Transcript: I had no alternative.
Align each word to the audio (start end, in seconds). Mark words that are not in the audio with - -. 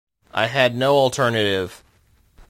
I 0.33 0.47
had 0.47 0.73
no 0.75 0.95
alternative. 0.97 1.83